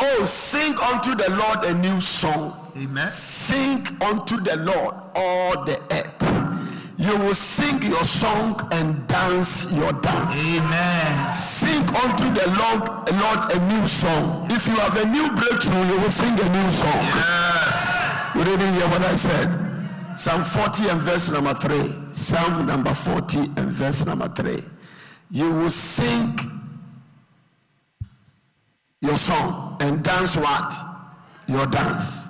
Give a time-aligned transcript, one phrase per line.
[0.00, 2.72] Oh, sing unto the Lord a new song.
[2.76, 3.08] Amen.
[3.08, 6.18] Sing unto the Lord all the earth.
[6.98, 10.36] You will sing your song and dance your dance.
[10.48, 11.32] Amen.
[11.32, 12.82] Sing unto the Lord,
[13.12, 14.46] Lord a new song.
[14.50, 17.04] If you have a new breakthrough, you will sing a new song.
[17.14, 18.26] Yes.
[18.34, 20.18] You didn't hear what I said.
[20.18, 21.94] Psalm 40 and verse number 3.
[22.12, 24.62] Psalm number 40 and verse number 3.
[25.30, 26.36] You will sing
[29.00, 30.74] your song and dance what?
[31.46, 32.28] Your dance.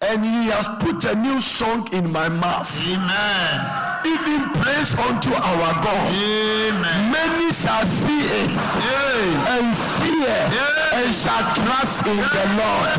[0.00, 2.70] And he has put a new song in my mouth.
[2.86, 3.78] Amen.
[4.04, 6.14] Even praise unto our God.
[6.14, 7.12] Amen.
[7.12, 11.04] Many shall see it and fear Yeah.
[11.04, 12.98] and shall trust in the Lord.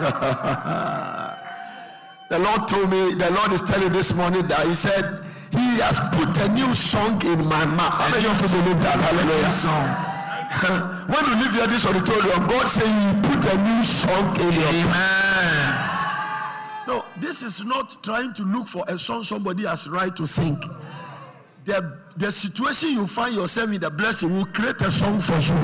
[2.30, 5.22] the Lord told me, the Lord is telling this morning that He said,
[5.80, 7.94] has put a new song in my mouth.
[7.94, 9.00] How many of you believe that?
[9.00, 9.50] Hallelujah.
[9.50, 10.10] Song.
[11.06, 14.68] when you leave here this auditorium, God said He put a new song in your
[14.68, 15.90] Amen.
[16.86, 20.58] No, this is not trying to look for a song somebody has right to sing.
[21.64, 25.60] The, the situation you find yourself in, the blessing will create a song for you.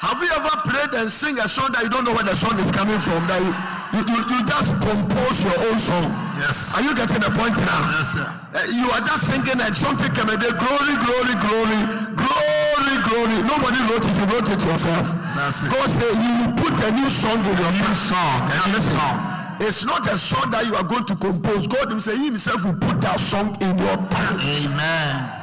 [0.00, 2.58] Have you ever prayed and sing a song that you don't know where the song
[2.58, 3.26] is coming from?
[3.28, 6.29] That you, you, you, you just compose your own song.
[6.40, 6.72] Yes.
[6.72, 7.92] Are you getting the point now?
[7.92, 8.24] Yes, sir.
[8.24, 11.80] Uh, you are just singing and something came and glory, glory, glory,
[12.16, 13.36] glory, glory.
[13.44, 15.06] Nobody wrote it, you wrote it yourself.
[15.36, 15.70] That's it.
[15.70, 17.96] God said you will put a new song in your mouth.
[17.96, 18.40] song.
[18.48, 19.16] A new song.
[19.60, 21.66] It's not a song that you are going to compose.
[21.68, 24.40] God himself, he himself will put that song in your tongue.
[24.40, 25.40] Amen.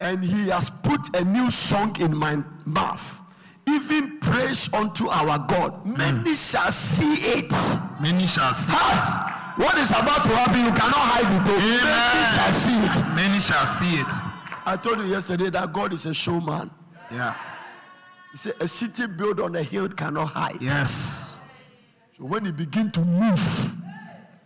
[0.00, 3.20] And he has put a new song in my mouth.
[3.68, 5.86] Even praise unto our God.
[5.86, 7.52] Many shall see it.
[8.00, 9.31] Many shall see it.
[9.54, 9.58] Heart.
[9.58, 11.48] What is about to happen, you cannot hide it.
[11.48, 11.58] oh.
[11.94, 13.14] Many shall see it.
[13.14, 14.06] Many shall see it.
[14.64, 16.70] I told you yesterday that God is a showman.
[17.10, 17.34] Yeah.
[18.30, 20.60] He said, A city built on a hill cannot hide.
[20.62, 21.36] Yes.
[22.16, 23.76] So when he begin to move,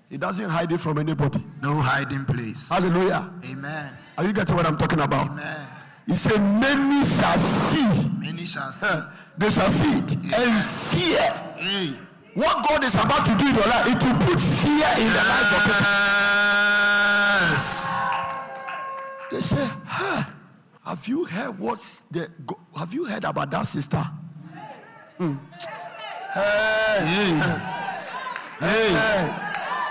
[0.09, 1.43] he doesn't hide it from anybody.
[1.63, 2.71] No hiding place.
[2.71, 3.31] Hallelujah.
[3.51, 3.93] Amen.
[4.17, 5.31] Are you getting what I'm talking about?
[5.31, 5.67] Amen.
[6.07, 8.09] He said, Many shall see.
[8.19, 8.87] Many shall see.
[8.87, 9.03] Eh,
[9.39, 11.21] They shall see it and fear.
[11.57, 11.95] Hey.
[12.37, 15.23] What God is about to do in your life, it will put fear in the
[15.25, 15.87] life of people.
[19.31, 20.23] They say, huh,
[20.85, 22.31] have you heard what's the
[22.77, 24.05] have you heard about that sister?
[25.17, 25.35] Hmm.
[26.35, 27.41] Hey,
[28.61, 28.91] Hey.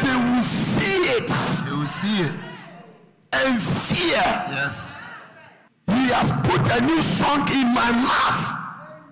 [0.00, 1.28] they will see it
[1.68, 2.45] You will see it.
[3.32, 4.22] And fear.
[4.50, 5.06] Yes.
[5.88, 8.42] He has put a new song in my mouth.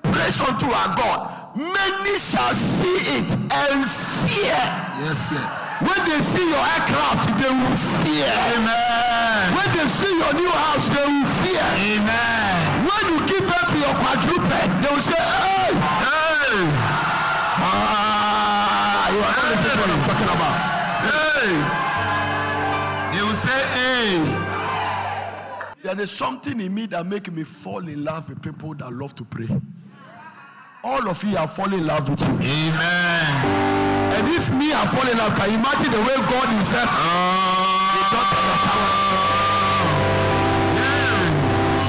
[0.03, 1.57] Praise unto our God.
[1.57, 4.59] Many shall see it and fear.
[5.07, 5.45] Yes, sir.
[5.83, 8.31] When they see your aircraft, they will fear.
[8.59, 9.55] Amen.
[9.55, 11.63] When they see your new house, they will fear.
[11.95, 12.87] Amen.
[12.87, 14.51] When you give birth to your quadruped,
[14.83, 15.19] they will say,
[25.85, 29.15] There is something in me that make me fall in love with people that love
[29.17, 29.51] to pray.
[30.83, 32.27] All of you are falling in love with you.
[32.27, 33.45] Amen.
[34.17, 36.89] And if me are falling in love, can you imagine the way God Himself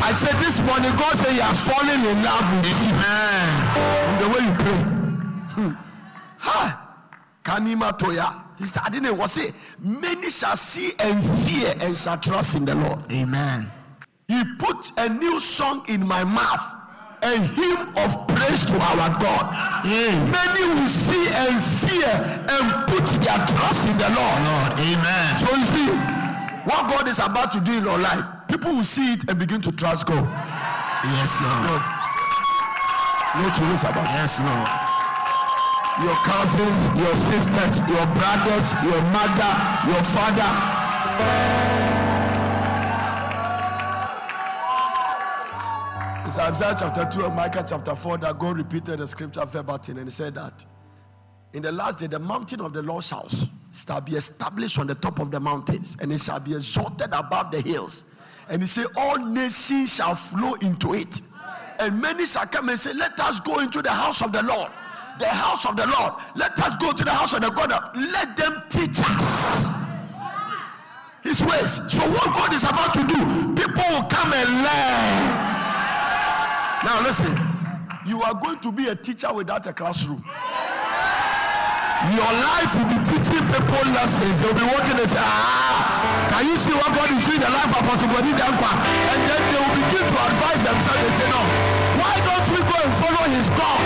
[0.03, 2.91] I said this morning, God said He has fallen in love with you.
[2.91, 3.47] Amen.
[4.03, 4.81] From the way you pray.
[5.55, 5.71] Hmm.
[6.39, 6.97] Ha!
[7.43, 8.43] Kanima Toya.
[8.57, 9.53] He started it was it.
[9.79, 13.09] Many shall see and fear and shall trust in the Lord.
[13.09, 13.71] Amen.
[14.27, 16.65] He put a new song in my mouth,
[17.21, 19.85] a hymn of praise to our God.
[19.85, 22.09] Many will see and fear
[22.49, 24.39] and put their trust in the Lord.
[24.41, 24.71] Lord.
[24.81, 25.37] Amen.
[25.37, 25.89] So you see,
[26.65, 29.61] what God is about to do in your life, people will see it and begin
[29.61, 30.25] to trust God.
[31.03, 31.81] Yes, Lord.
[33.37, 34.17] No two ways about it.
[34.17, 34.69] Yes, Lord.
[36.01, 39.53] Your cousins, your sisters, your brothers, your mother,
[39.87, 41.94] your father.
[46.25, 50.07] It's Isaiah chapter 2 and Micah chapter 4 that God repeated the scripture verbatim and
[50.07, 50.65] he said that
[51.53, 54.95] in the last day the mountain of the Lord's house shall be established on the
[54.95, 58.05] top of the mountains and it shall be exalted above the hills.
[58.49, 61.21] And he said, All nations shall flow into it.
[61.79, 64.71] And many shall come and say, Let us go into the house of the Lord.
[65.19, 66.13] The house of the Lord.
[66.35, 67.71] Let us go to the house of the God.
[67.95, 69.73] Let them teach us
[71.23, 71.81] his ways.
[71.93, 73.15] So, what God is about to do,
[73.55, 75.54] people will come and learn.
[76.85, 77.33] Now, listen,
[78.05, 80.23] you are going to be a teacher without a classroom.
[82.13, 84.37] Your life will be teaching people lessons.
[84.39, 87.49] They'll be walking and say, Ah, can you see what God is doing in the
[87.49, 88.69] life of Apostle Bodi Dankwa?
[89.09, 91.01] And then they will begin to advise themselves.
[91.01, 91.41] They say, No,
[91.97, 93.81] why don't we go and follow his God?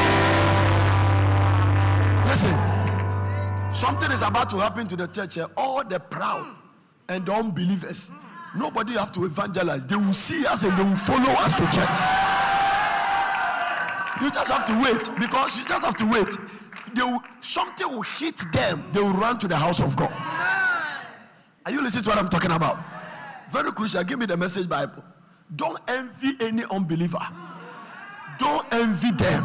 [2.27, 2.55] Listen,
[3.73, 5.47] something is about to happen to the church here.
[5.55, 6.53] All the proud
[7.07, 8.11] and the unbelievers,
[8.57, 9.85] nobody have to evangelize.
[9.85, 12.38] They will see us and they will follow us to church.
[14.21, 16.37] You just have to wait because you just have to wait.
[16.93, 18.83] They will, something will hit them.
[18.91, 20.11] They will run to the house of God.
[21.65, 22.83] Are you listening to what I'm talking about?
[23.51, 24.03] Very crucial.
[24.03, 25.03] Give me the message Bible.
[25.55, 27.19] Don't envy any unbeliever.
[28.37, 29.43] Don't envy them.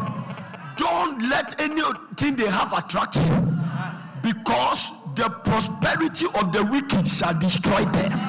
[0.77, 3.53] Don't let anything they have attract you.
[4.21, 8.19] Because the prosperity of the wicked shall destroy them.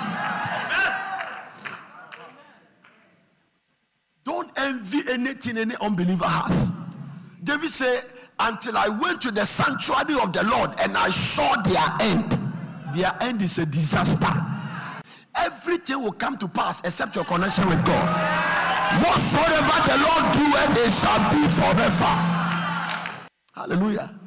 [4.24, 6.72] Don't envy anything any unbeliever has.
[7.42, 8.04] David said,
[8.38, 12.36] Until I went to the sanctuary of the Lord and I saw their end.
[12.94, 14.32] Their end is a disaster.
[15.36, 18.06] Everything will come to pass except your connection with God.
[19.02, 22.36] Whatsoever the Lord doeth, it shall be forever.
[23.54, 24.18] Hallelujah.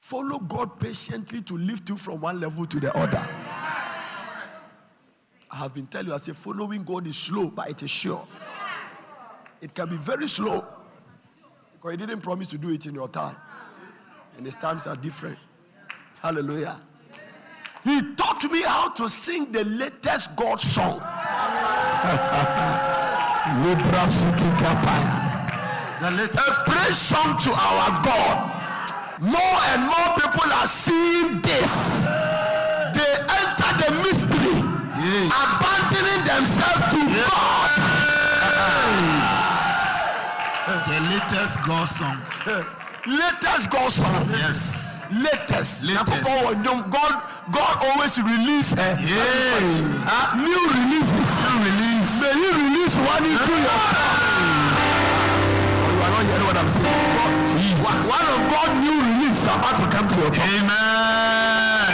[0.00, 3.26] Follow God patiently to lift you from one level to the other.
[5.50, 8.26] I have been telling you, I say, following God is slow, but it is sure.
[9.64, 10.62] It can be very slow
[11.72, 13.34] because He didn't promise to do it in your time,
[14.36, 15.38] and His times are different.
[16.20, 16.78] Hallelujah.
[17.82, 21.00] He taught me how to sing the latest God song.
[23.64, 26.00] Libra Suti Kapaya.
[26.00, 26.46] The latest.
[26.46, 28.50] A praise song to our God.
[29.22, 32.04] More and more people are seeing this.
[32.92, 34.56] They enter the mystery,
[35.00, 35.32] Yes.
[35.32, 36.93] abandoning themselves
[41.24, 42.18] latest God song.
[43.06, 44.28] Latest God song.
[44.30, 45.02] Yes.
[45.12, 45.84] Latest.
[45.84, 46.24] Latest.
[46.24, 47.22] God,
[47.52, 50.08] God always release uh, Yeah.
[50.08, 51.30] uh, new releases.
[51.64, 52.20] Release.
[52.20, 53.78] May He release one into your
[55.80, 56.84] Oh, you are not hearing what I'm saying.
[57.16, 58.08] God, Jesus.
[58.08, 60.48] one, of God new release is about to come to your top.
[60.48, 61.92] Amen.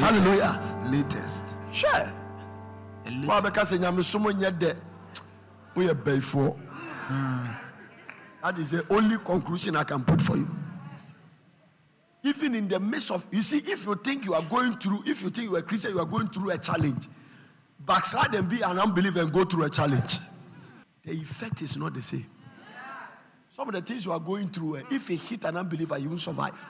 [0.00, 0.54] Hallelujah.
[0.90, 1.44] Latest.
[1.72, 1.90] Sure.
[3.26, 3.44] Wa latest.
[3.44, 4.74] bɛka sɛ nyamesom nyɛ dɛ
[5.76, 5.94] woyɛ
[7.08, 10.48] that is the only conclusion i can put for you.
[12.24, 15.22] Even in the midst of you see if you think you are going through if
[15.22, 17.08] you think you are a christian you are going through a challenge
[17.80, 20.18] backslide and be an unbeliever and go through a challenge
[21.04, 22.26] the effect is not the same.
[23.50, 26.08] Some of the things you are going through eh, if it hit an unbeliever you
[26.08, 26.64] won't survive.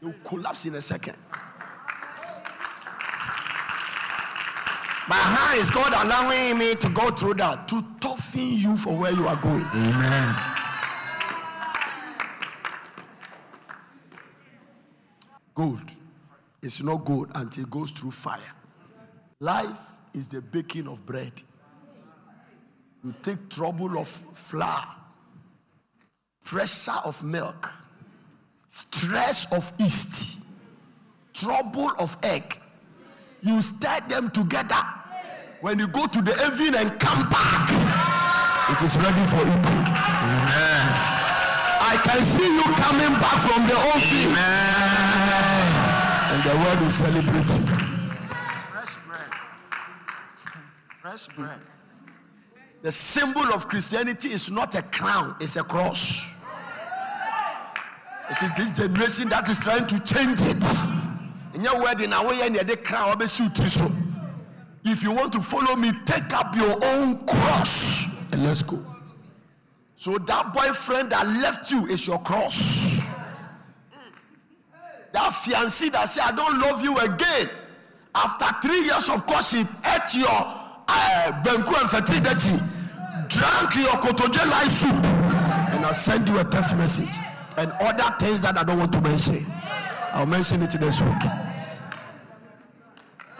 [0.00, 1.16] You collapse in a second.
[5.08, 7.68] My how is God allowing me to go through that?
[7.68, 7.82] To
[8.28, 9.64] toughen you for where you are going.
[9.74, 10.36] Amen.
[15.54, 15.94] Gold
[16.62, 18.40] is not gold until it goes through fire.
[19.40, 19.78] Life
[20.14, 21.32] is the baking of bread.
[23.04, 24.84] You take trouble of flour,
[26.44, 27.70] pressure of milk,
[28.66, 30.44] stress of yeast,
[31.32, 32.60] trouble of egg.
[33.42, 34.82] You stir them together.
[35.60, 38.17] When you go to the oven and come back,
[38.70, 39.84] it is ready for eating.
[39.88, 40.84] Amen.
[41.80, 44.28] I can see you coming back from the oven.
[44.28, 45.48] Amen.
[46.32, 47.66] and the world will celebrate you.
[48.70, 49.30] Fresh bread.
[51.00, 51.60] Fresh bread.
[52.82, 56.36] The symbol of Christianity is not a crown, it's a cross.
[58.30, 60.62] It is this generation that is trying to change it.
[61.54, 63.16] In your wedding, now we the crown.
[64.84, 68.84] If you want to follow me, take up your own cross and let's go.
[69.96, 73.00] So that boyfriend that left you is your cross.
[75.12, 77.48] That fiancé that said, I don't love you again.
[78.14, 82.58] After three years of courtship, ate your uh, banku and fetidachi,
[83.28, 85.04] drank your kotoje light soup,
[85.74, 87.14] and I'll send you a text message
[87.56, 89.46] and other things that I don't want to mention.
[90.12, 91.22] I'll mention it next week.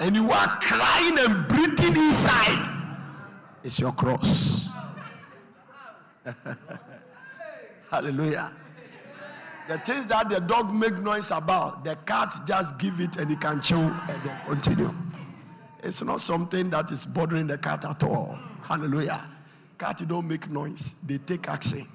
[0.00, 2.68] And you are crying and breathing inside.
[3.64, 4.68] It's your cross.
[7.90, 8.52] Hallelujah.
[9.68, 13.40] The things that the dog make noise about, the cat just give it and it
[13.40, 14.94] can chew and then continue.
[15.82, 18.38] It's not something that is bothering the cat at all.
[18.62, 19.24] Hallelujah.
[19.78, 21.86] Cat don't make noise, they take action.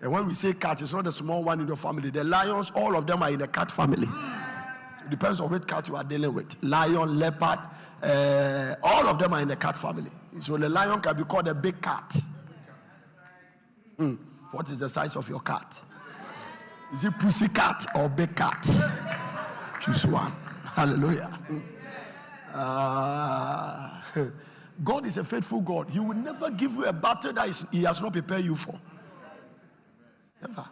[0.00, 2.10] And when we say cat, it's not the small one in your family.
[2.10, 4.06] The lions, all of them are in the cat family.
[4.06, 6.62] So it depends on which cat you are dealing with.
[6.62, 7.58] Lion, leopard,
[8.02, 10.10] uh, all of them are in the cat family.
[10.40, 12.20] So the lion can be called a big cat.
[13.96, 14.16] For
[14.52, 15.82] What is the size of your cat?
[16.92, 18.62] Is it pussy cat or big cat?
[19.80, 20.32] Choose one.
[20.64, 21.38] Hallelujah.
[22.52, 24.00] Uh,
[24.84, 25.90] God is a faithful God.
[25.90, 28.78] He will never give you a battle that is, He has not prepared you for.
[30.40, 30.64] Never.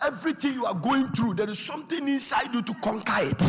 [0.00, 3.42] Everything you are going through, there is something inside you to conquer it.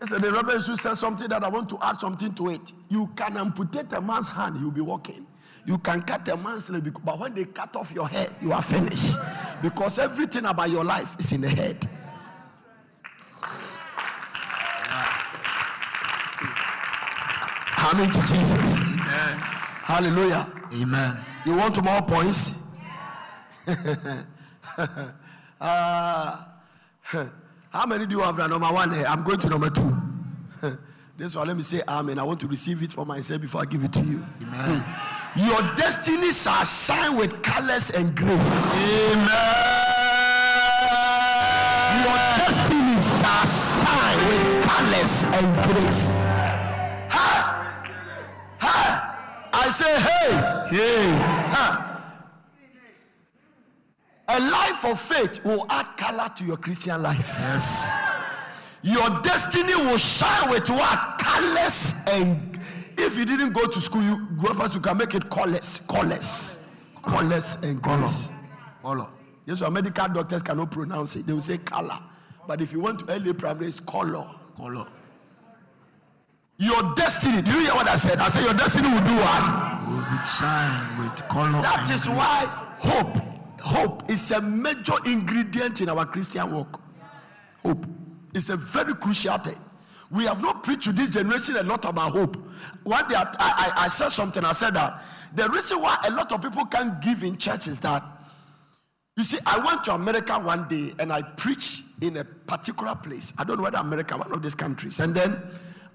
[0.00, 2.72] Yesterday, Reverend Sue said something that I want to add something to it.
[2.88, 5.26] You can amputate a man's hand, he'll be walking.
[5.66, 8.62] You can cut a man's leg, but when they cut off your head, you are
[8.62, 9.16] finished.
[9.60, 11.88] Because everything about your life is in the head.
[17.78, 18.78] Amen to Jesus.
[18.78, 19.38] Amen.
[19.82, 20.52] Hallelujah.
[20.72, 21.18] Amen.
[21.44, 22.62] You want more points?
[25.60, 26.44] uh,
[27.70, 28.46] how many do you have now?
[28.46, 29.96] Number one, I'm going to number two.
[31.16, 32.18] this one, let me say amen.
[32.18, 34.24] I want to receive it for myself before I give it to you.
[34.42, 34.84] Amen.
[35.36, 39.12] Your destiny shall shine with colors and grace.
[39.12, 39.26] Amen.
[42.02, 46.26] Your destiny shall shine with colors and grace.
[47.10, 47.84] Ha!
[48.60, 49.48] Ha!
[49.52, 50.30] I say, hey,
[50.74, 51.10] Hey.
[51.52, 51.82] ha!
[54.28, 57.36] A life of faith will add color to your Christian life.
[57.40, 57.90] Yes.
[58.82, 61.18] Your destiny will shine with what?
[61.18, 62.55] Colors and
[63.06, 66.66] if you didn't go to school, you grow up you can make it colors, colors,
[67.02, 67.98] colors and Color.
[67.98, 68.32] colors.
[68.82, 69.06] Color.
[69.46, 71.26] Yes, our medical doctors cannot pronounce it.
[71.26, 71.98] They will say color.
[72.48, 74.26] But if you want to LA primary, it's color.
[74.56, 74.86] Color.
[76.58, 77.42] Your destiny.
[77.42, 78.18] Do you hear what I said?
[78.18, 79.88] I said your destiny will do what?
[79.88, 81.62] Will be shine with color.
[81.62, 82.16] That is grace.
[82.16, 86.80] why hope, hope is a major ingredient in our Christian walk.
[87.62, 87.86] Hope
[88.34, 89.58] is a very crucial thing.
[90.10, 92.36] We have not preached to this generation a lot about hope.
[92.84, 94.44] One day I, I, I said something.
[94.44, 95.02] I said that
[95.34, 98.02] the reason why a lot of people can't give in church is that
[99.16, 103.32] you see, I went to America one day and I preached in a particular place.
[103.38, 105.00] I don't know whether America, one of these countries.
[105.00, 105.40] And then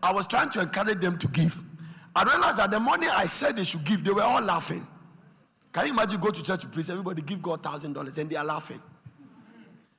[0.01, 1.63] I was trying to encourage them to give.
[2.15, 4.88] I realized that the money I said they should give, they were all laughing.
[5.72, 8.36] Can you imagine go to church to preach, everybody give God thousand dollars and they
[8.36, 8.82] are laughing.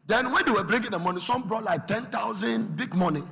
[0.06, 3.22] Then when they were bringing the money, some brought like 10,000, big money.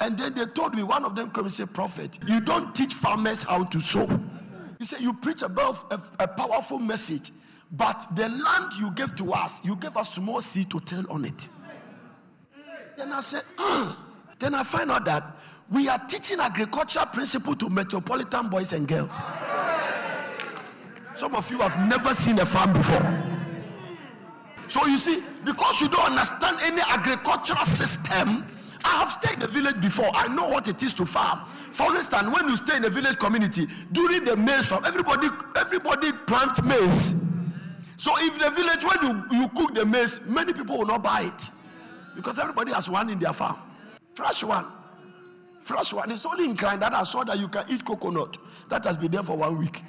[0.00, 2.92] And then they told me, one of them came and said, Prophet, you don't teach
[2.92, 4.06] farmers how to sow.
[4.78, 7.30] He said, you preach about a, a powerful message,
[7.72, 11.24] but the land you gave to us, you gave us small seed to tell on
[11.24, 11.48] it.
[12.96, 13.96] Then I said, "Mm."
[14.38, 15.36] then I find out that
[15.70, 19.16] we are teaching agricultural principle to metropolitan boys and girls.
[21.14, 23.24] Some of you have never seen a farm before.
[24.68, 28.44] So you see, because you don't understand any agricultural system,
[28.86, 30.08] I have stayed in a village before.
[30.14, 31.40] I know what it is to farm.
[31.72, 36.12] For instance, when you stay in a village community during the maize farm, everybody everybody
[36.12, 37.24] plant maize.
[37.96, 41.22] So if the village when you, you cook the maize, many people will not buy
[41.22, 41.50] it
[42.14, 43.56] because everybody has one in their farm,
[44.14, 44.66] fresh one,
[45.60, 46.10] fresh one.
[46.12, 48.38] It's only in kind that I saw that you can eat coconut
[48.68, 49.82] that has been there for one week.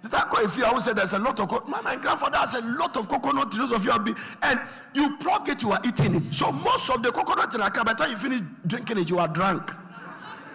[0.00, 1.68] Sister I said there's a lot of coconut.
[1.68, 3.50] My, my grandfather has a lot of coconut.
[3.50, 4.60] Those of you have been, and
[4.94, 6.34] you plug it, you are eating it.
[6.34, 9.18] So most of the coconut in Accra, by the time you finish drinking it, you
[9.18, 9.72] are drunk.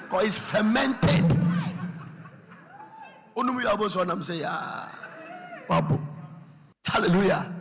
[0.04, 1.38] Because it's fermented.
[3.36, 4.90] I'm saying, ah,
[6.86, 7.54] Hallelujah.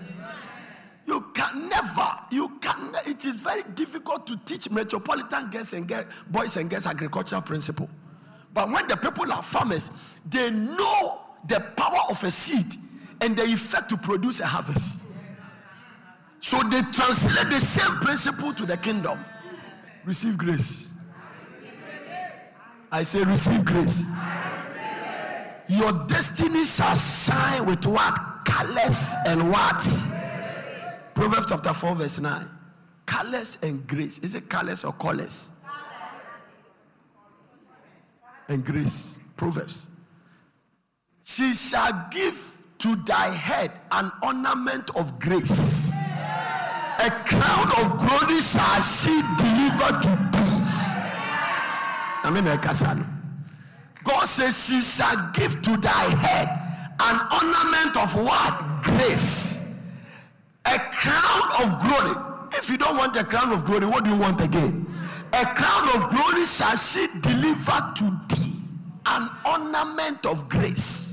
[1.07, 6.07] You can never, you can, it is very difficult to teach metropolitan girls and girls,
[6.29, 7.91] boys and girls agricultural principle.
[8.55, 9.91] But when the people are farmers,
[10.29, 12.77] they know the power of a seed
[13.21, 15.07] and the effect to produce a harvest.
[16.41, 19.19] So they translate the same principle to the kingdom.
[20.05, 20.91] Receive grace.
[22.91, 24.05] I say, receive grace.
[25.69, 28.19] Your destiny shall shine with what?
[28.45, 29.83] Colors and what?
[31.15, 32.51] Proverbs chapter 4, verse 9.
[33.07, 34.19] Colors and grace.
[34.19, 35.51] Is it colors or colors?
[38.49, 39.21] And grace.
[39.37, 39.87] Proverbs.
[41.25, 45.95] She shall give to thy head an ornament of grace.
[45.95, 50.53] A crown of glory shall she deliver to thee.
[54.05, 56.49] God says, She shall give to thy head
[57.01, 58.83] an ornament of what?
[58.83, 59.65] Grace.
[60.65, 62.15] A crown of glory.
[62.53, 64.87] If you don't want a crown of glory, what do you want again?
[65.33, 68.53] A crown of glory shall she deliver to thee.
[69.07, 71.12] An ornament of grace.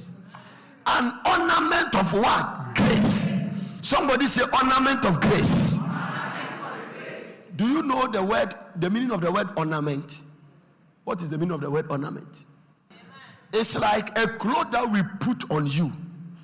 [0.86, 2.76] An ornament of what?
[2.76, 3.34] Grace.
[3.82, 5.80] Somebody say ornament of grace.
[7.56, 10.22] Do you know the word, the meaning of the word ornament?
[11.04, 12.46] What is the meaning of the word ornament?
[13.52, 15.92] It's like a cloth that we put on you.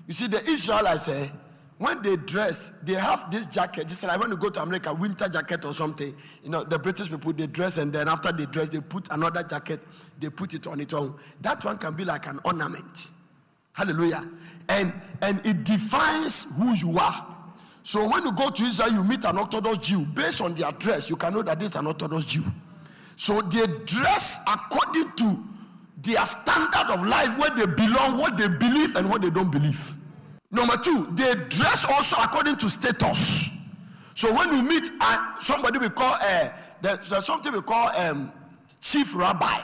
[0.08, 1.30] You see, the Israelites, eh,
[1.78, 3.88] when they dress, they have this jacket.
[3.88, 6.16] Just like when you go to America, winter jacket or something.
[6.44, 9.44] You know, the British people they dress, and then after they dress, they put another
[9.44, 9.82] jacket.
[10.20, 11.16] They put it on its own.
[11.42, 13.12] That one can be like an ornament.
[13.76, 14.26] Hallelujah.
[14.70, 17.28] And and it defines who you are.
[17.84, 20.06] So when you go to Israel, you meet an Orthodox Jew.
[20.06, 22.44] Based on their dress, you can know that this is an Orthodox Jew.
[23.18, 25.44] So they dress according to
[26.02, 29.94] their standard of life, where they belong, what they believe, and what they don't believe.
[30.52, 33.50] Number two, they dress also according to status.
[34.14, 36.50] So when you meet uh, somebody we call uh,
[36.82, 38.32] there's, something we call um,
[38.80, 39.60] chief rabbi,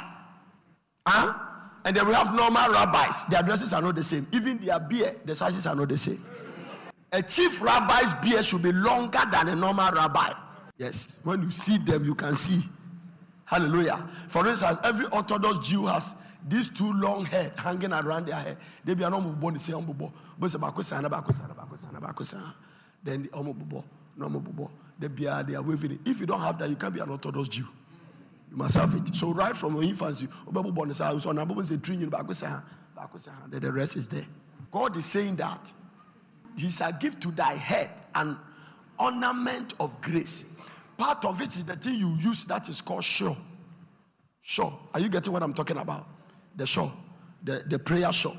[1.08, 1.34] huh?
[1.84, 3.26] And then we have normal rabbis.
[3.26, 4.28] Their dresses are not the same.
[4.32, 6.24] Even their beard, the sizes are not the same.
[7.12, 10.32] A chief rabbi's beard should be longer than a normal rabbi.
[10.78, 12.62] Yes, when you see them, you can see.
[13.46, 14.08] Hallelujah.
[14.28, 16.16] For instance, every Orthodox Jew has
[16.48, 18.58] these two long hair hanging around their hair.
[18.84, 20.12] They be an they say omubo.
[20.40, 22.54] But it's bakusana, bakusana, bakusana, bakusana.
[23.04, 23.84] Then the omubo,
[24.16, 24.70] no omubo.
[24.98, 26.00] They be they are waving it.
[26.06, 27.68] If you don't have that, you can't be an Orthodox Jew.
[28.52, 29.16] You must have it.
[29.16, 31.22] So right from infancy, omubo born is out.
[31.22, 32.62] So now omubo is a tree in bakusana,
[32.96, 33.50] bakusana.
[33.50, 34.26] The rest is there.
[34.70, 35.72] God is saying that
[36.58, 38.38] He shall give to thy head an
[39.00, 40.46] ornament of grace.
[40.98, 43.38] Part of it is the thing you use that is called sure.
[44.42, 44.78] Sure.
[44.94, 46.08] Are you getting what I'm talking about?
[46.56, 46.92] The sure.
[47.44, 48.38] The, the prayer sure.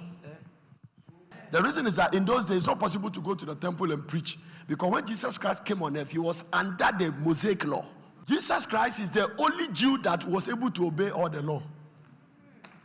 [1.50, 3.92] The reason is that in those days it's not possible to go to the temple
[3.92, 4.38] and preach
[4.68, 7.84] because when Jesus Christ came on earth, he was under the Mosaic law.
[8.26, 11.62] Jesus Christ is the only Jew that was able to obey all the law.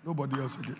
[0.05, 0.75] Nobody else did.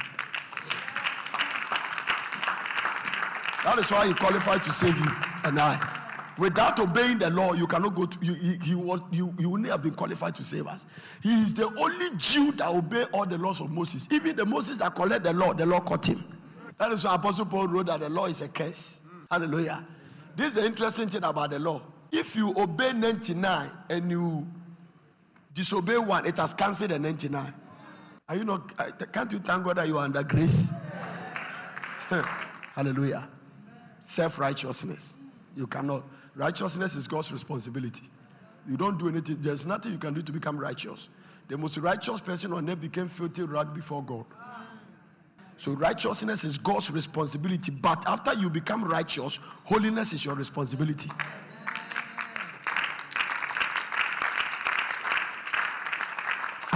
[3.63, 5.11] That is why he qualified to save you
[5.43, 5.97] and I.
[6.37, 9.95] Without obeying the law, you cannot go to, you, he, you, you wouldn't have been
[9.95, 10.85] qualified to save us.
[11.21, 14.07] He is the only Jew that obeyed all the laws of Moses.
[14.11, 16.23] Even the Moses that collect the law, the law caught him.
[16.77, 19.01] That is why Apostle Paul wrote that the law is a curse.
[19.31, 19.83] Hallelujah.
[20.35, 21.81] This is the interesting thing about the law.
[22.11, 24.47] If you obey 99 and you
[25.57, 27.53] disobey one, it has cancelled the 99.
[28.29, 29.11] Are you not?
[29.11, 30.71] Can't you thank God that you are under grace?
[32.75, 33.27] Hallelujah.
[33.99, 35.15] Self righteousness.
[35.55, 36.03] You cannot.
[36.35, 38.05] Righteousness is God's responsibility.
[38.69, 39.37] You don't do anything.
[39.41, 41.09] There's nothing you can do to become righteous.
[41.47, 44.25] The most righteous person on earth became filthy rag before God.
[45.55, 47.71] So righteousness is God's responsibility.
[47.81, 51.09] But after you become righteous, holiness is your responsibility.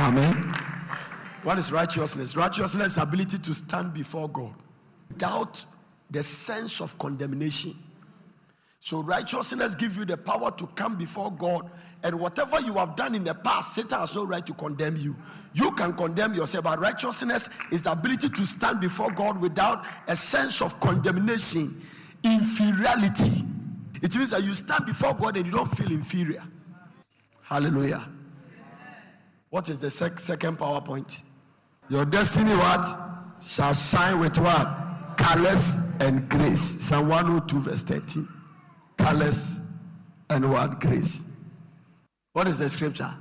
[0.02, 0.34] Amen.
[1.44, 2.36] What is righteousness?
[2.36, 4.54] Righteousness is ability to stand before God
[5.10, 5.64] without
[6.10, 7.76] the sense of condemnation.
[8.80, 11.70] So righteousness gives you the power to come before God,
[12.02, 15.16] and whatever you have done in the past, Satan has no right to condemn you.
[15.54, 20.16] You can condemn yourself, but righteousness is the ability to stand before God without a
[20.16, 21.80] sense of condemnation,
[22.24, 23.44] inferiority.
[24.02, 26.44] It means that you stand before God and you don't feel inferior.
[27.44, 28.08] Hallelujah.
[29.52, 31.22] What is the sec- second PowerPoint?
[31.90, 32.86] Your destiny what?
[33.44, 35.18] Shall shine with what?
[35.18, 36.82] Colors and grace.
[36.82, 38.28] Psalm 102 verse 13
[38.98, 39.60] colors,
[40.30, 40.80] and what?
[40.80, 41.24] Grace.
[42.32, 43.12] What is the scripture?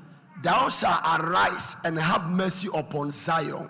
[0.42, 3.68] Thou shalt arise and have mercy upon Zion.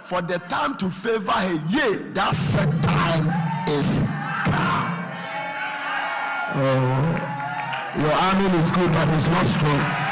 [0.00, 3.26] For the time to favor her, yea, that set time
[3.70, 4.02] is
[4.44, 4.92] come.
[6.58, 10.05] Oh, your army is good, but it's not strong.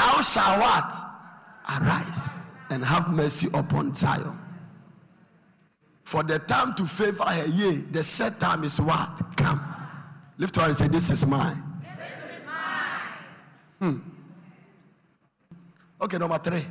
[0.00, 0.94] Thou shalt what?
[1.68, 4.38] Arise and have mercy upon Zion.
[6.04, 9.36] For the time to favor her, yea, the set time is what?
[9.36, 9.60] Come.
[10.38, 11.62] Lift hand and say, This is mine.
[11.82, 12.62] This is mine.
[13.78, 13.98] Hmm.
[16.00, 16.64] Okay, number three.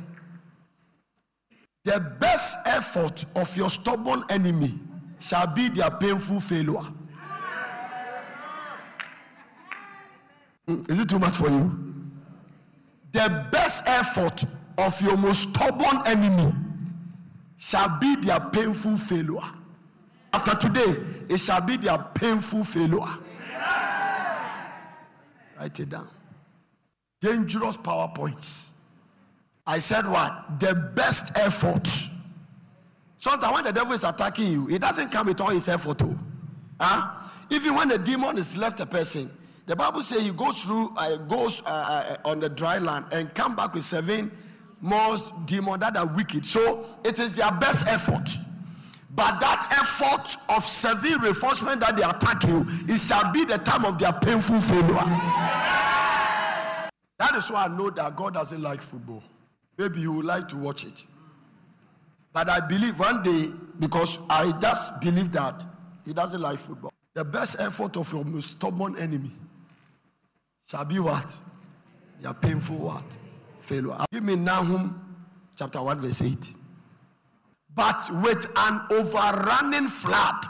[1.84, 4.74] The best effort of your stubborn enemy
[5.20, 6.84] shall be their painful failure.
[10.66, 10.82] Hmm.
[10.88, 11.89] Is it too much for you?
[13.12, 14.44] The best effort
[14.78, 16.52] of your most stubborn enemy
[17.56, 19.40] shall be their painful failure.
[20.32, 20.96] After today,
[21.28, 23.18] it shall be their painful failure.
[25.58, 26.08] Write it down.
[27.20, 28.70] Dangerous PowerPoints.
[29.66, 30.58] I said what?
[30.58, 31.86] The best effort.
[33.18, 35.98] Sometimes when the devil is attacking you, it doesn't come with all his effort.
[35.98, 36.18] Too.
[36.80, 37.10] Huh?
[37.50, 39.30] Even when the demon is left a person,
[39.70, 43.32] the Bible says he goes through, uh, goes uh, uh, on the dry land and
[43.36, 44.32] come back with seven
[44.80, 46.44] most demons that are wicked.
[46.44, 48.28] So it is their best effort.
[49.14, 53.84] But that effort of severe reinforcement that they attack you, it shall be the time
[53.84, 55.04] of their painful failure.
[57.20, 59.22] That is why I know that God doesn't like football.
[59.78, 61.06] maybe you would like to watch it.
[62.32, 65.64] But I believe one day, because I just believe that
[66.04, 66.92] he doesn't like football.
[67.14, 69.30] The best effort of your most stubborn enemy
[70.70, 71.36] shall be what?
[72.22, 73.18] Your painful what?
[73.58, 73.96] Failure.
[74.12, 75.16] Give me Nahum
[75.56, 76.54] chapter 1, verse 8.
[77.74, 80.44] But with an overrunning flood,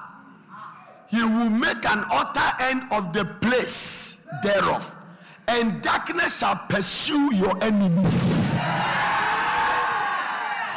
[1.08, 4.94] he will make an utter end of the place thereof,
[5.48, 8.62] and darkness shall pursue your enemies.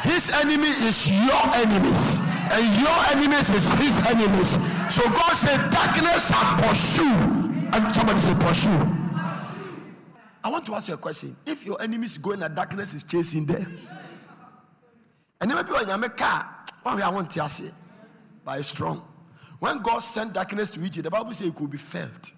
[0.02, 4.52] His enemy is your enemies, and your enemies is his enemies.
[4.94, 7.52] So God said, Darkness shall pursue.
[7.92, 9.03] Somebody say, Pursue.
[10.44, 11.34] I want to ask you a question.
[11.46, 13.78] If your enemy is going and darkness is chasing them,
[15.40, 17.70] and maybe when you make car, one way I want to say,
[18.46, 19.02] it's strong.
[19.58, 22.32] When God sent darkness to Egypt, the Bible says it could be felt.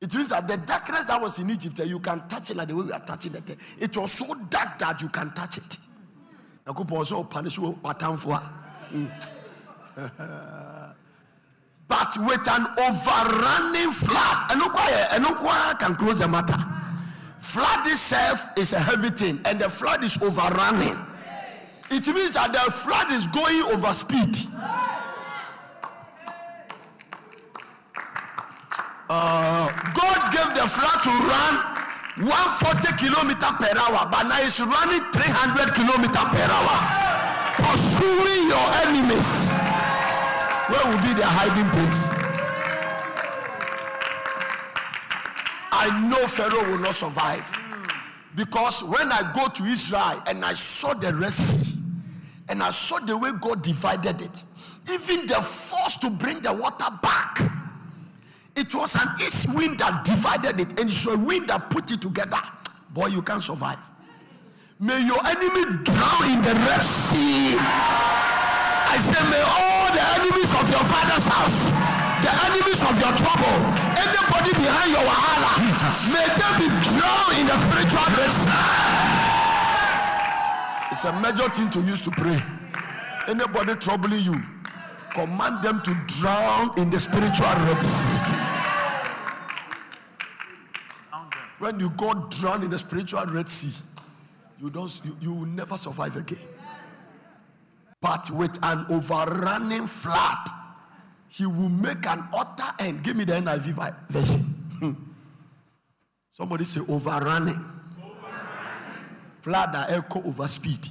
[0.00, 2.74] It means that the darkness that was in Egypt, you can touch it like the
[2.74, 3.56] way we are touching it.
[3.78, 5.78] It was so dark that you can touch it.
[6.66, 7.78] Also oh, punish you, oh,
[8.92, 9.30] mm.
[11.88, 16.77] but with an overrunning flood, and look why can close the matter.
[17.40, 20.98] Flood itself is a heavy thing, and the flood is overrunning.
[21.90, 24.36] It means that the flood is going over speed.
[29.08, 31.78] Uh, God gave the flood to run
[32.28, 36.76] 140 kilometer per hour, but now it's running 300 kilometer per hour,
[37.56, 39.52] pursuing your enemies.
[40.68, 42.17] Where will be their hiding place?
[45.80, 47.46] I know Pharaoh will not survive
[48.34, 51.80] because when I go to Israel and I saw the Red Sea
[52.48, 54.44] and I saw the way God divided it,
[54.90, 57.40] even the force to bring the water back
[58.58, 62.02] it was an east wind that divided it, and it's a wind that put it
[62.02, 62.42] together.
[62.90, 63.78] Boy, you can't survive.
[64.80, 67.54] May your enemy drown in the Red Sea.
[67.54, 71.70] I say, may all the enemies of your father's house,
[72.28, 73.56] the enemies of your trouble,
[73.96, 75.50] anybody behind your wahala,
[76.12, 78.78] may they be drowned in the spiritual Red Sea.
[80.92, 82.40] It's a major thing to use to pray.
[83.28, 84.42] Anybody troubling you,
[85.10, 88.36] command them to drown in the spiritual Red Sea.
[91.58, 93.74] When you go drown in the spiritual Red Sea,
[94.60, 96.38] you don't you, you will never survive again.
[98.00, 100.46] But with an overrunning flood,
[101.28, 103.02] he will make an utter end.
[103.02, 104.40] Give me the NIV version.
[104.78, 104.92] Hmm.
[106.32, 107.54] Somebody say overrunning.
[107.56, 109.04] overrunning.
[109.40, 110.86] Flood that echo over speed.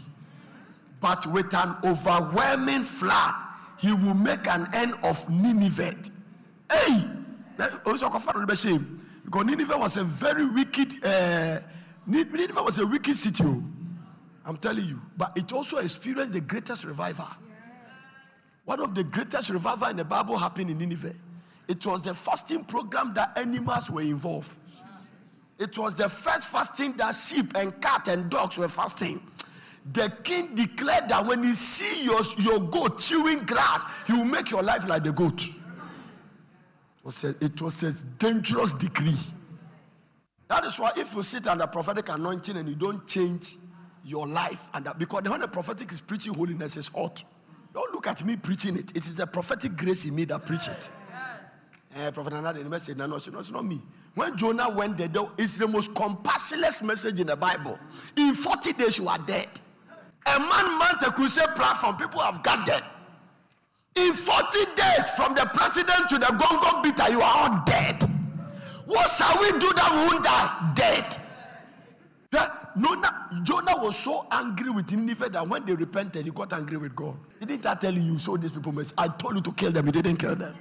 [1.00, 3.34] But with an overwhelming flood,
[3.78, 5.95] he will make an end of Nineveh.
[6.71, 7.04] Hey!
[7.56, 8.02] Because
[9.45, 11.60] Nineveh was a very wicked, uh,
[12.06, 13.43] Nineveh was a wicked city.
[13.45, 13.63] oh.
[14.45, 15.02] I'm telling you.
[15.17, 17.28] But it also experienced the greatest revival.
[18.67, 21.13] One of the greatest revival in the Bible happened in Nineveh.
[21.69, 24.60] It was the fasting program that animals were involved.
[25.58, 29.21] It was the first fasting that sheep and cat and dogs were fasting.
[29.93, 34.51] The king declared that when you see your, your goat chewing grass, he will make
[34.51, 35.47] your life like the goat.
[35.47, 35.53] It
[37.06, 39.15] was a, it was a dangerous decree.
[40.49, 43.56] That is why if you sit under prophetic anointing and you don't change
[44.03, 47.23] your life, and that, because when the prophetic is preaching holiness is hot.
[47.78, 48.90] Don't look at me preaching it.
[48.98, 50.90] It is the prophetic grace in me that preach it.
[51.96, 53.80] Eh, Prophet Anad in the message, no, no, it's not me.
[54.16, 57.78] When Jonah went there, though, it's the most compassionless message in the Bible.
[58.16, 59.48] In 40 days, you are dead.
[60.26, 62.84] A man mount a crusade platform, people have gathered.
[63.96, 68.02] In 40 days, from the president to the gongo beater, you are all dead.
[68.88, 70.72] What shall we do that we won't die?
[70.74, 71.27] Dead.
[72.80, 76.96] Jonah, Jonah was so angry with Nineveh that when they repented, he got angry with
[76.96, 77.18] God.
[77.40, 78.94] Didn't I tell you, you saw these people mess?
[78.98, 80.56] I told you to kill them, you didn't kill them.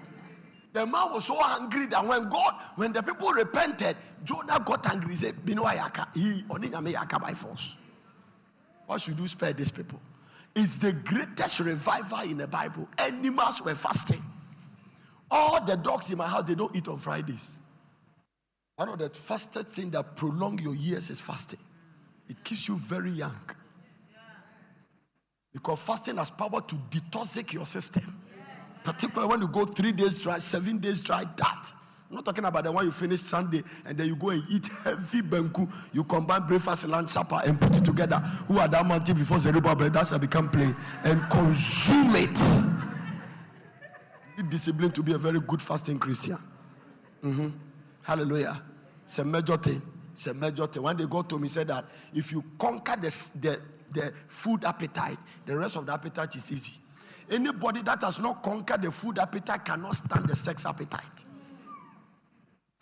[0.73, 5.11] The man was so angry that when God, when the people repented, Jonah got angry.
[5.11, 6.45] He said, Bino ayaka, he
[6.93, 7.75] yaka by force.
[8.87, 10.01] What should you spare these people?
[10.55, 12.89] It's the greatest revival in the Bible.
[12.99, 14.23] Animals were fasting.
[15.31, 17.59] All the dogs in my house, they don't eat on Fridays.
[18.77, 21.59] One of the fastest things that prolong your years is fasting.
[22.29, 23.39] It keeps you very young.
[25.53, 28.21] Because fasting has power to detoxic your system.
[28.85, 31.73] Particularly when you go three days dry, seven days dry, that.
[32.09, 34.67] I'm not talking about the one you finish Sunday and then you go and eat
[34.85, 35.69] heavy banku.
[35.93, 38.19] You combine breakfast, lunch, supper, and put it together.
[38.47, 39.91] Who are that mountain before Zerubbabel?
[39.91, 42.39] That's a become plain and consume it.
[44.37, 46.39] Be disciplined to be a very good fasting Christian.
[47.25, 47.53] Mhm.
[48.03, 48.63] Hallelujah.
[49.05, 49.83] It's a major thing.
[50.17, 50.83] It's a major thing.
[50.83, 53.61] When they got to me, said that if you conquer the, the,
[53.93, 56.73] the food appetite, the rest of the appetite is easy.
[57.31, 61.25] Anybody that has not conquered the food appetite cannot stand the sex appetite.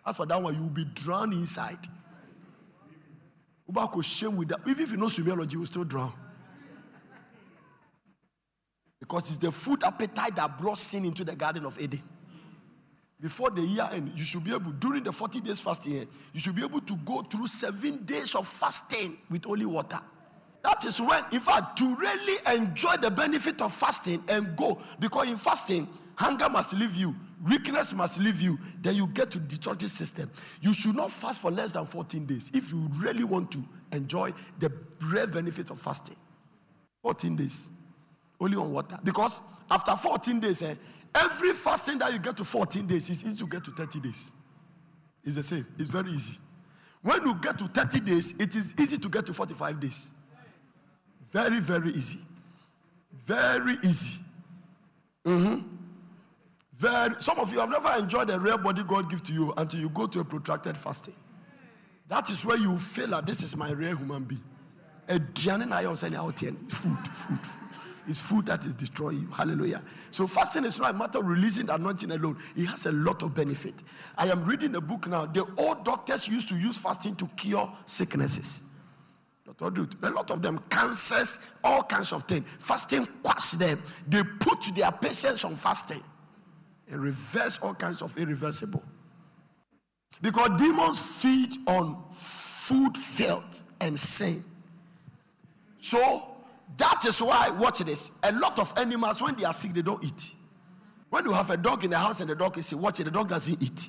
[0.07, 1.79] As for that one, you will be drowned inside.
[3.69, 4.61] Ubako shame with that.
[4.69, 6.13] Even if you know swimmology, you will still drown.
[9.01, 12.03] Because it's the food appetite that brought sin into the Garden of Eden.
[13.21, 16.41] Before the year end, you should be able, during the 40 days fasting, eh, you
[16.41, 20.01] should be able to go through seven days of fasting with only water.
[20.63, 25.29] That is when, in fact, to really enjoy the benefit of fasting and go, because
[25.31, 27.15] in fasting, hunger must leave you,
[27.47, 30.31] weakness must leave you, then you get to the digestive system.
[30.61, 34.33] You should not fast for less than 14 days if you really want to enjoy
[34.59, 34.73] the
[35.03, 36.17] real benefit of fasting.
[37.03, 37.69] 14 days
[38.41, 40.75] only on water because after 14 days eh,
[41.15, 44.33] every fasting that you get to 14 days is easy to get to 30 days.
[45.23, 45.67] It's the same.
[45.79, 46.37] It's very easy.
[47.03, 50.11] When you get to 30 days it is easy to get to 45 days.
[51.31, 52.21] Very very easy.
[53.27, 54.21] Very easy.
[55.25, 55.65] Mhm.
[56.75, 59.81] very some of you have never enjoyed the real body god gives to you until
[59.81, 61.15] you go to a protracted fasting.
[62.09, 64.43] That is where you feel that this is my real human being.
[66.69, 67.64] Food food food
[68.07, 69.29] it's food that is destroying you.
[69.29, 69.83] Hallelujah.
[70.11, 72.39] So fasting is not a matter of releasing the anointing alone.
[72.57, 73.75] It has a lot of benefit.
[74.17, 75.27] I am reading a book now.
[75.27, 78.65] The old doctors used to use fasting to cure sicknesses.
[79.45, 79.71] Dr.
[79.71, 80.59] Dude, a lot of them.
[80.71, 82.47] Cancers all kinds of things.
[82.59, 83.83] Fasting quash them.
[84.09, 86.03] They put their patients on fasting.
[86.91, 88.83] And reverse all kinds of irreversible.
[90.21, 94.43] Because demons feed on food filth and sin.
[95.79, 96.34] So
[96.77, 98.11] that is why, watch this.
[98.23, 100.33] A lot of animals, when they are sick, they don't eat.
[101.11, 103.05] When you have a dog in the house and the dog is sick, watch it,
[103.05, 103.89] the dog doesn't eat.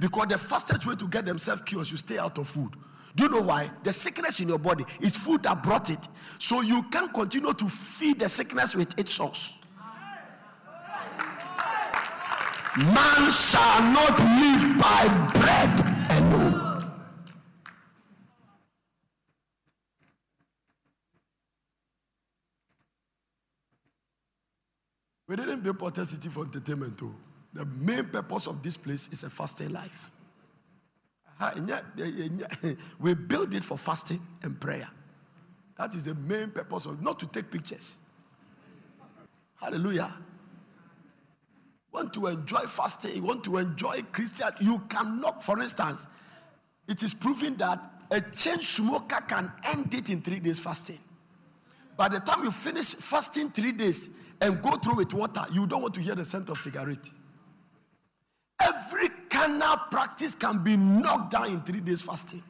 [0.00, 2.72] Because the fastest way to get themselves cured is to stay out of food.
[3.14, 3.70] Do you know why?
[3.84, 6.08] The sickness in your body is food that brought it.
[6.38, 9.58] So you can continue to feed the sickness with its source.
[12.76, 15.80] Man shall not live by bread
[16.18, 16.53] alone.
[25.72, 26.98] Porter City for entertainment.
[26.98, 27.14] Too.
[27.52, 30.10] The main purpose of this place is a fasting life.
[33.00, 34.88] We build it for fasting and prayer.
[35.76, 37.98] That is the main purpose of not to take pictures.
[39.60, 40.12] Hallelujah.
[41.92, 46.06] Want to enjoy fasting, want to enjoy Christian, you cannot, for instance,
[46.88, 50.98] it is proven that a chain smoker can end it in three days fasting.
[51.96, 55.82] By the time you finish fasting three days and go through with water, you don't
[55.82, 57.10] want to hear the scent of cigarette.
[58.60, 62.42] Every carnal practice can be knocked down in three days fasting.